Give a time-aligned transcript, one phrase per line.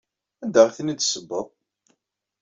[0.43, 1.47] Anda ay ten-id-tessewweḍ?